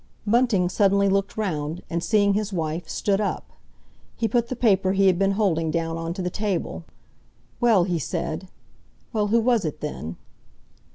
Bunting 0.25 0.67
suddenly 0.67 1.07
looked 1.07 1.37
round, 1.37 1.83
and, 1.87 2.03
seeing 2.03 2.33
his 2.33 2.51
wife, 2.51 2.89
stood 2.89 3.21
up. 3.21 3.51
He 4.15 4.27
put 4.27 4.47
the 4.47 4.55
paper 4.55 4.93
he 4.93 5.05
had 5.05 5.19
been 5.19 5.33
holding 5.33 5.69
down 5.69 5.95
on 5.95 6.11
to 6.15 6.23
the 6.23 6.31
table: 6.31 6.85
"Well," 7.59 7.83
he 7.83 7.99
said, 7.99 8.47
"well, 9.13 9.27
who 9.27 9.39
was 9.39 9.63
it, 9.63 9.79
then?" 9.79 10.15